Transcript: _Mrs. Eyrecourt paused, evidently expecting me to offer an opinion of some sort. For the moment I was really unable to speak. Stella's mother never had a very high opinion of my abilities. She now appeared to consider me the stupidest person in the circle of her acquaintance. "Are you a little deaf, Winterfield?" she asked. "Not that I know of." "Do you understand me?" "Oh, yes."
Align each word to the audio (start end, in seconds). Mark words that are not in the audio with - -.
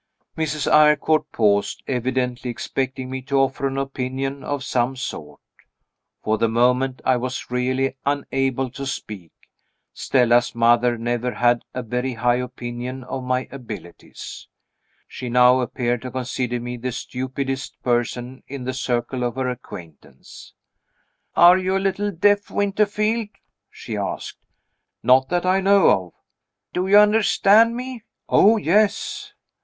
_Mrs. 0.43 0.65
Eyrecourt 0.67 1.31
paused, 1.31 1.83
evidently 1.85 2.49
expecting 2.49 3.11
me 3.11 3.21
to 3.21 3.37
offer 3.37 3.67
an 3.67 3.77
opinion 3.77 4.43
of 4.43 4.63
some 4.63 4.95
sort. 4.95 5.39
For 6.23 6.39
the 6.39 6.47
moment 6.49 7.03
I 7.05 7.17
was 7.17 7.51
really 7.51 7.95
unable 8.03 8.71
to 8.71 8.87
speak. 8.87 9.31
Stella's 9.93 10.55
mother 10.55 10.97
never 10.97 11.35
had 11.35 11.61
a 11.75 11.83
very 11.83 12.13
high 12.15 12.37
opinion 12.37 13.03
of 13.03 13.23
my 13.23 13.47
abilities. 13.51 14.47
She 15.07 15.29
now 15.29 15.59
appeared 15.59 16.01
to 16.01 16.09
consider 16.09 16.59
me 16.59 16.77
the 16.77 16.91
stupidest 16.91 17.79
person 17.83 18.41
in 18.47 18.63
the 18.63 18.73
circle 18.73 19.23
of 19.23 19.35
her 19.35 19.49
acquaintance. 19.51 20.55
"Are 21.35 21.59
you 21.59 21.77
a 21.77 21.77
little 21.77 22.09
deaf, 22.11 22.49
Winterfield?" 22.49 23.29
she 23.69 23.97
asked. 23.97 24.39
"Not 25.03 25.29
that 25.29 25.45
I 25.45 25.61
know 25.61 26.05
of." 26.07 26.13
"Do 26.73 26.87
you 26.87 26.97
understand 26.97 27.75
me?" 27.75 28.01
"Oh, 28.27 28.57
yes." 28.57 29.33